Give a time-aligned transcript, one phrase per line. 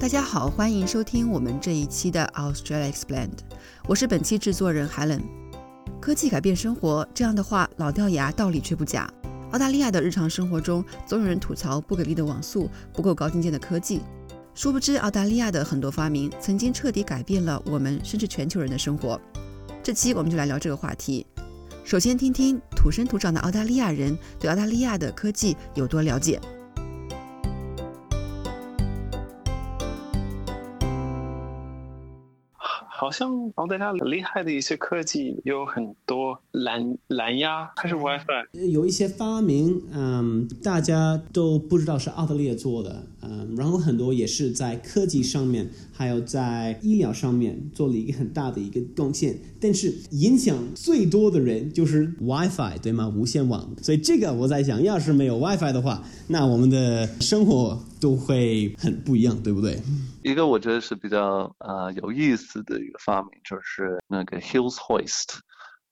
[0.00, 3.36] 大家好，欢迎收听我们这一期的 Australia Explained，
[3.86, 5.20] 我是本期制作人 Helen。
[6.00, 9.12] 科技改变生活这样的话老掉牙，道理却不假。
[9.52, 14.00] 澳大利亚的日常生活中，总有人吐槽不给力的网速、不够高精尖的科技。
[14.54, 19.20] 殊不知，澳大利亚的很多发明曾经彻底改变了我们甚至全球人的生活。
[19.82, 21.26] 这期我们就来聊这个话题。
[21.84, 26.40] 首先，听听土生土长的澳大利亚人对澳大利亚的科技有多了解。
[33.00, 49.34] 好像澳大利亚厉害的一些科技有很多蓝蓝牙还是 WiFi，有一些发明，嗯，大家都不知道是澳大利亚做的，嗯，然后很多也是在科技上面，还有在医疗上面做了一个很大的一个贡献。
[49.58, 53.08] 但是影响最多的人就是 WiFi，对吗？
[53.08, 53.74] 无线网。
[53.80, 59.80] 所以这个我在想，要是没有 WiFi 的话，那我们的生活都会很不一样，对不对？
[60.22, 65.38] 一个我觉得是比较呃有意思的一个发明，就是那个 Hills Hoist，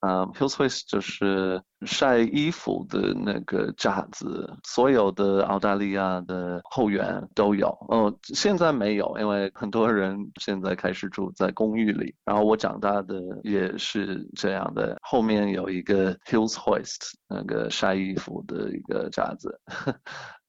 [0.00, 7.68] 呃，Hills Hoist 就是晒衣服的那个架子，所有的澳大利亚的后援都有。
[7.88, 12.14] 哦，现在没有，因为很多人现在开始住在公寓里。
[12.24, 19.60] 然后我长大的也是这样的，后面有一个 Hills Hoist 那个晒衣服的一个架子。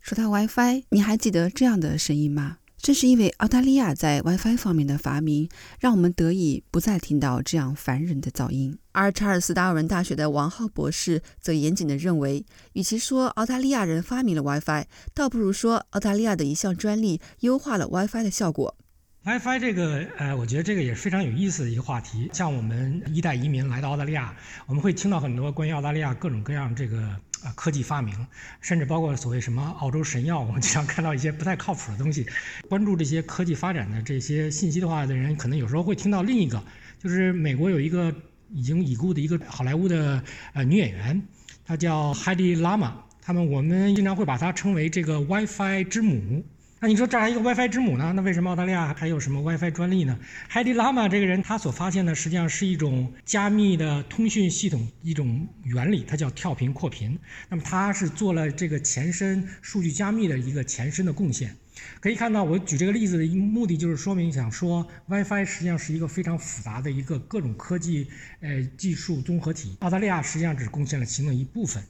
[0.00, 2.58] 说到 WiFi，你还记得这样的声音吗？
[2.80, 8.78] 正是因为澳大利亚在 WiFi 方面的发明，让我们得以不再听到这样烦人的噪音。
[8.92, 18.77] 而查尔斯达尔文大学的王浩博士则严谨地认为，与其说澳大利亚人发明了 WiFi，倒不如说澳大利亚的一项专利优化了 WiFi 的效果。
[19.28, 22.30] WiFi 这个，呃，我觉得这个也是非常有意思的一个话题。
[22.32, 24.34] 像我们一代移民来到澳大利亚，
[24.64, 27.14] 我们会听到很多关于澳大利亚各种各样这个。
[27.44, 28.26] 啊，科技发明，
[28.60, 32.26] 甚至包括所谓什么澳洲神药，我们经常看到一些不太靠谱的东西。
[32.68, 36.60] 关注这些科技发展的这些信息的话的人，可能有时候会听到另一个，
[36.98, 38.12] 就是美国有一个
[38.50, 40.20] 已经已故的一个好莱坞的
[40.52, 41.22] 呃女演员，
[41.64, 42.90] 她叫 Heidi Lama，
[43.22, 46.44] 他们我们经常会把她称为这个 WiFi 之母。
[46.80, 48.12] 那你说这还一个 WiFi 之母呢？
[48.14, 50.16] 那为什么澳大利亚还有什么 WiFi 专利呢
[50.48, 57.18] ？Heidi Lama 这个人，他所发现的实际上是一种加密的通讯系统一种原理，它叫跳频扩频。
[57.48, 61.52] 那么他是做了这个前身数据加密的一个前身的贡献。
[62.00, 68.06] 可以看到，我举这个例子的目的就是说明，想说 WiFi 实际上是一个非常复杂的一个各种科技
[68.40, 69.76] 呃技术综合体。
[69.80, 71.82] 澳大利亚实际上只贡献了其中一部分。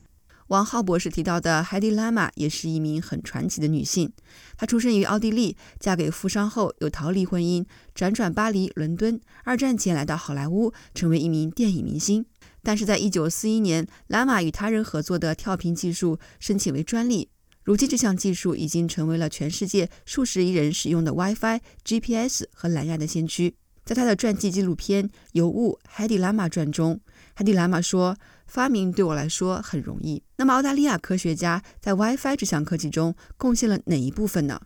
[0.48, 4.10] 王浩博士提到的海蒂拉玛也是一名很传奇的女性。
[4.56, 9.20] 她出生于奥地利，嫁给富商后又逃离婚姻，辗转巴黎、伦敦。
[9.44, 12.24] 二战前来到好莱坞，成为一名电影明星。
[12.62, 17.28] 但是在一九四一年，拉玛与他人合作的跳频技术申请为专利。
[17.62, 23.54] 如今，这项技术已经成为了全世界数十亿人使用的 WiFi、GPS 和蓝牙的先驱。
[23.88, 27.00] 在他的传记纪录片《尤物：海底拉玛传》中，
[27.32, 34.60] 海底拉玛说：“发明对我来说很容易。”那么，澳大利亚科学家在 WiFi 这项科技中贡献了哪一部分呢？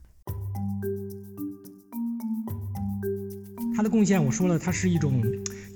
[3.74, 5.22] 它的贡献，我说了，它是一种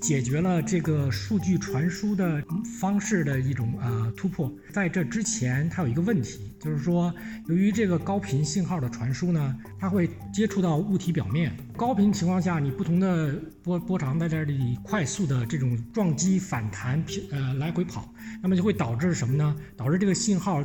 [0.01, 2.43] 解决了这个数据传输的
[2.79, 4.53] 方式的一种呃突破。
[4.73, 7.13] 在这之前，它有一个问题，就是说，
[7.47, 11.57] 由于这个高频信号的传输呢，它会接触到物体表面。
[11.77, 19.57] 高频情况下，你不同的波波长在这里快速的这种撞击、反弹、呃来回跑，那么就会导致什么呢？
[19.77, 20.63] 导致这个信号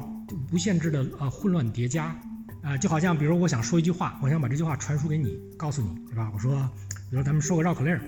[0.51, 2.15] 无限制的呃混乱叠加。
[2.61, 6.29] 啊，就好像比如我想说一句话，我想把这句话传输给你，告诉你，对吧？
[6.31, 6.69] 我说。
[7.11, 7.99] 比如咱们说个绕口令，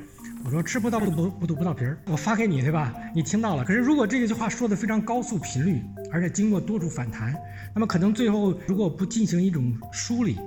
[0.46, 2.94] 我说吃葡萄不吐不吐葡萄皮儿，我发给你，对吧？
[3.14, 3.66] 你听到了。
[3.66, 7.36] 可是如果这句话说的非常高速频率，而且经过多处反弹，
[7.76, 10.40] 那么可能最后如果不进行一种梳理，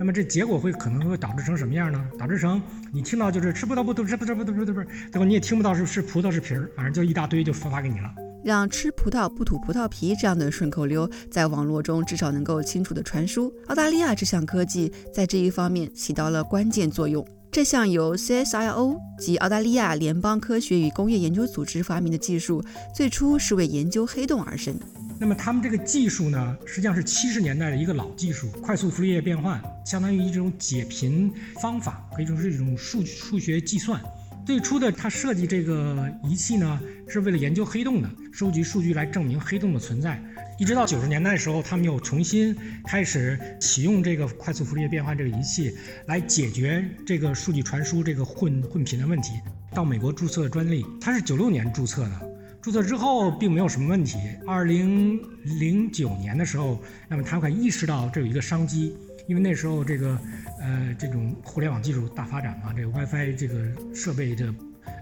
[0.00, 2.04] 那么这结果会可能会导致成什么样呢？
[2.18, 2.60] 导致成
[2.92, 8.12] 你听到就是吃葡萄不吐吃葡萄不吐不吐不吐，最后你也听不到是是葡萄是皮儿，反正就一大堆就发发给你了。
[8.42, 13.54] 让吃葡萄不吐葡萄皮这样的顺口溜在网络中至少能够清楚的传输。
[13.68, 17.24] 澳大利亚这项科技在这一方面起到了关键作用。
[17.52, 22.64] 这项由 CSIRO 及澳大利亚联邦科学与工业研究组织发明的技术，
[22.94, 24.74] 最初是为研究黑洞而生。
[25.20, 34.00] 那么他们这个技术呢，实际上是七十年代的一个老技术，快速傅立叶变换，相当于一种解频方法，可以说是一种数数学计算。
[34.44, 40.20] 最初的他设计这个仪器呢，是为了研究黑洞的，收集数据来证明黑洞的存在。
[40.58, 42.54] 一直到九十年代的时候，他们又重新
[42.84, 45.72] 开始启用这个快速傅立叶变换这个仪器，
[46.06, 49.34] 来解决这个数据传输这个混混频的问题。
[49.72, 52.30] 到美国注册专利，它是九六年注册的，
[52.60, 54.18] 注册之后并没有什么问题。
[54.46, 58.92] 二零零九年的时候，那么他们意识到这有一个商机，
[59.26, 60.18] 因为那时候这个
[60.60, 64.54] 呃这种互联网技术大发展嘛，这个 WiFi 这个设备的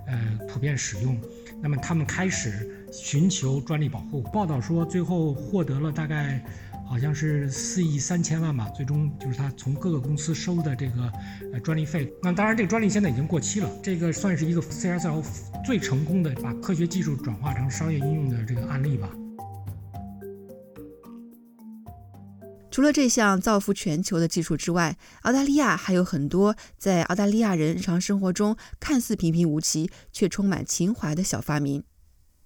[0.07, 1.21] 呃普遍使用，
[1.63, 4.23] 那么他们开始寻求专利保护。
[4.33, 6.43] 报道说最后获得了大概。
[6.91, 11.13] 好像是四亿三千万吧，最终就是他从各个公司收的这个
[11.53, 12.13] 呃专利费。
[12.21, 13.71] 那当然，这个专利现在已经过期了。
[13.81, 15.25] 这个算是一个 CSL
[15.65, 19.09] 最成功的把科学技术转化成商业应用的这个案例吧。
[22.71, 31.83] 除了这项造福全球的技术之外，澳大利亚还有很多在澳大利亚人日常生活中看似平平无奇却充满情怀的小发明。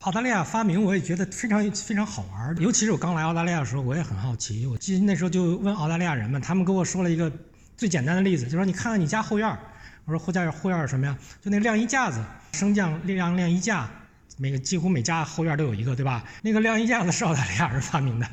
[0.00, 4.67] 澳大利亚发明我也觉得非常非常好玩，尤其是我刚来澳大利亚的时候，我也很好奇。
[4.67, 7.31] 我记得那时候就问澳大利亚人们，他们跟我说了一个
[7.77, 9.59] 最简单的例子，就说你看看你家后院。
[10.06, 11.17] 我说后家后院是什么呀？
[11.41, 12.23] 就那晾衣架子，
[12.53, 13.91] 升降晾晾衣架，
[14.37, 16.25] 每个几乎每家后院都有一个，对吧？
[16.43, 18.27] 那个晾衣架子是澳大利亚人发明的。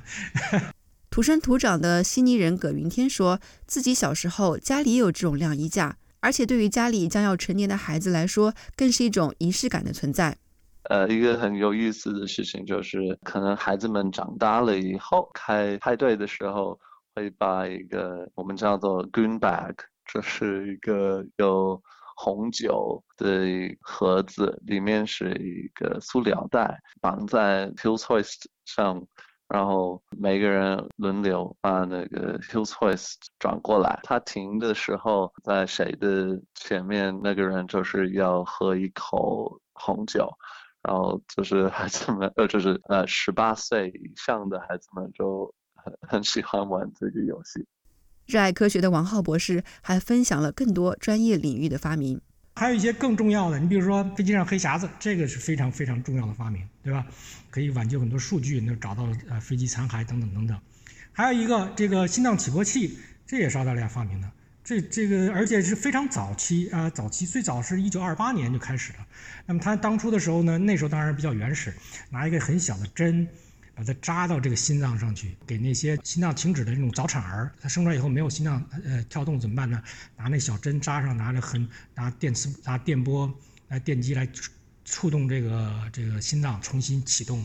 [1.11, 3.37] 土生土长的悉尼人葛云天说
[3.67, 10.37] 自己小时候家里也有这种晾衣架，而且对于家里将要成年的孩子来说，更是一种仪式感的存在。
[10.83, 16.79] 呃，一个很有意思的事情就是，可能孩子们长大了以后，开派对的时候，
[17.13, 19.75] 会把一个我们叫做 green bag，
[20.05, 21.81] 这是一个有
[22.15, 23.45] 红酒的
[23.81, 29.05] 盒子，里面是一个塑料袋，绑在 Hills Hoist 上，
[29.53, 40.31] 然后每个人轮流把那个 Hills Hoist 转过来，他停的时候，在谁的前面，那个人就是要喝一口红酒。
[40.83, 47.63] 然后就是孩子们，呃，就是呃，十八岁以上的孩子们就很很喜欢玩这个游戏。
[48.25, 52.19] 热爱科学的王浩博士还分享了更多专业领域的发明，
[52.53, 57.05] 还有一些更重要的，你比如说飞机上黑匣子，这个是非常非常重要的发明，对吧？
[57.49, 60.59] 可以挽救很多数据，能找到呃飞机残骸等等等等。
[61.11, 64.29] 还有一个这个心脏起搏器，这也是澳大利亚发明的。
[64.63, 68.99] 这这个，而且是非常早期啊，早期最早是一九二八年就开始了。
[69.45, 71.73] 那么它当初的时候呢，那时候当然比较原始，
[72.11, 73.27] 拿一个很小的针，
[73.81, 79.81] 把它扎到这个心脏上去，给那些心脏停止的那种早产儿，他生出来以后没有心脏呃跳动怎么办呢？
[80.15, 83.33] 拿那小针扎上，拿着很拿电磁拿电波
[83.69, 84.29] 来电击来
[84.85, 87.43] 触动这个这个心脏重新启动。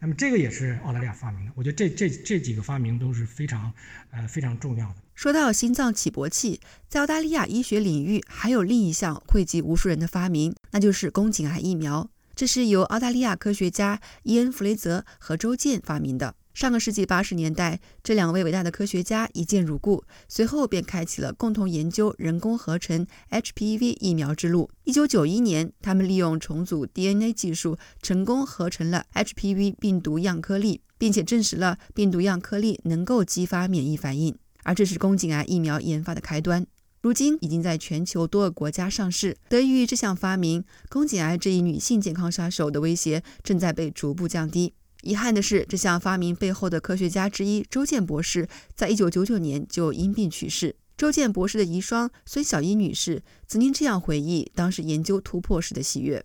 [0.00, 1.52] 那么这个也是澳大利亚发明的。
[1.54, 3.70] 我觉得这这这几个发明都是非常
[4.10, 4.96] 呃非常重要的。
[5.14, 12.08] 说到心脏起搏器，在澳大利亚医学领域还有另一项惠及无数人的发明，那就是宫颈癌疫苗。
[12.36, 16.34] 这是由澳大利亚科学家伊恩·弗雷泽和周健发明的。
[16.52, 24.68] 上个世纪八十年代，这两位伟大的科学家一见如故，随后便开启了共同研究人工合成 HPV 疫苗之路。
[24.82, 34.36] 一九九一年，他们利用重组 DNA 技术，成功合成了 HPV 病毒样颗粒，并且证实了病毒样颗粒能够激发免疫反应。
[34.62, 36.66] 而这是宫颈癌疫苗研发的开端，
[37.04, 39.36] 如今已经在全球多个国家上市。
[39.50, 44.72] 得益于这项发明，宫颈癌这一女性健康杀手的威胁正在被逐步降低。
[45.02, 50.76] 遗憾的是，这项发明背后的科学家之一周健博士，在一九九九年就因病去世。
[50.96, 56.24] 周健博士的遗孀孙小英女士曾经这样回忆当时研究突破时的喜悦。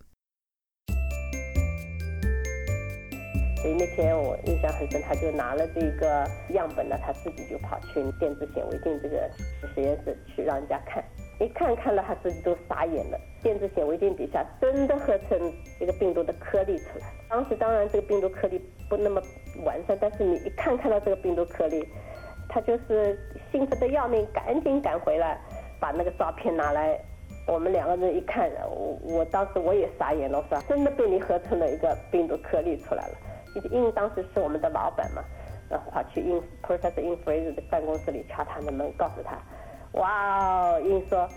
[3.60, 9.30] 所以那天我印象很深，他就拿了这个样本呢，他自己就跑去电子显微镜这个
[9.74, 11.04] 实验室去让人家看，
[11.38, 13.20] 一看看了他自己都傻眼了。
[13.42, 17.06] 电子显微镜底下真的合成一个病毒的颗粒出来。
[17.28, 19.20] 当时当然这个病毒颗粒不那么
[19.64, 21.86] 完善，但是你一看看到这个病毒颗粒，
[22.48, 23.18] 他就是
[23.52, 25.38] 兴奋的要命，赶紧赶回来
[25.78, 26.98] 把那个照片拿来。
[27.46, 33.14] 我们两个人一看，我我当时我也傻眼了，我说真的被你合成了一个病毒颗粒出来了。
[33.70, 35.22] 因为当时是我们的老板嘛，
[35.68, 39.38] 然后跑去 In process In Fraser 的办公室里敲他的门，告诉他，
[39.98, 41.28] 哇哦，In 说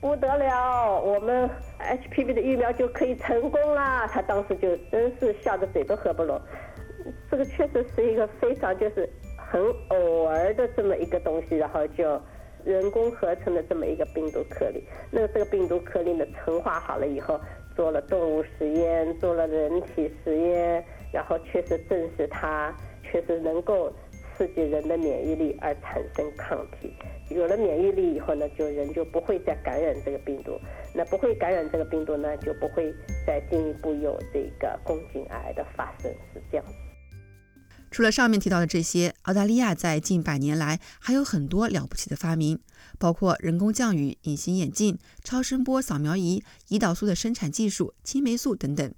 [0.00, 1.50] 不得了，我们
[1.80, 4.06] HPV 的疫苗就可以成功啦！
[4.06, 6.40] 他当时就真是笑得嘴都合不拢。
[7.30, 12.20] 这个确实是一个非常就是很偶尔的这么一个东西，然后就
[12.64, 14.84] 人工合成的这么一个病毒颗粒。
[15.10, 17.40] 那这个病毒颗粒呢，成化好了以后，
[17.74, 20.84] 做了动物实验，做了人体实验。
[21.12, 23.92] 然后确实证实它确实能够
[24.36, 26.92] 刺激人的免疫力而产生抗体，
[27.30, 30.52] 有了免疫力以后呢，就人就不会再感染这个病毒，
[30.94, 32.94] 那不会感染这个病毒呢，就不会
[33.26, 36.64] 再进一步有这个宫颈癌的发生，是这样。
[37.90, 42.60] 除了上面提到的这些，澳大利亚在近百年来还有很多了不起的发明，
[42.98, 48.92] 包括人工降雨、隐形眼镜、超声波扫描仪、胰岛素的生产技术、青霉素等等。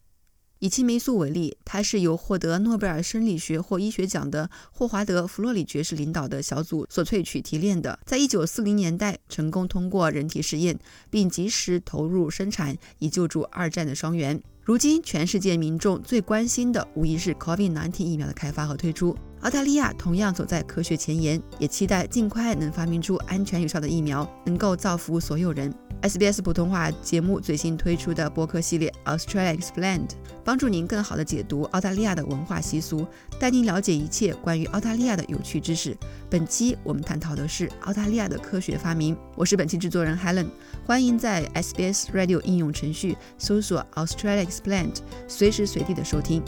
[0.61, 14.41] 以青霉素为例，它是由获得诺贝尔生理学或医学奖的霍华德·弗洛里爵士领导的小组所萃取提炼的，在一九四零年代成功通过人体试验，并及时投入生产，以救助二战的伤员。
[14.63, 19.17] 如今，全世界民众最关心的无疑是 COVID-19 疫苗的开发和推出。
[19.43, 25.73] 澳大利亚同样走在科学前沿，也期待尽快能发明出安全有效的疫苗，能够造福所有人。
[26.03, 30.11] SBS 普通话节目最新推出的播客系列 Australia Explained，
[30.45, 33.07] 帮助您更好地解读澳大利亚的文化习俗，
[33.39, 35.97] 带您了解一切关于澳大利亚的有趣知识。
[36.29, 39.17] 本期我们探讨的是澳大利亚的科学发明。
[39.37, 40.49] 我是本期制作人 Helen，
[40.87, 44.97] 欢迎在 SBS Radio 应用程序搜索 Australia Explained，
[45.29, 46.43] 随时随地的收听。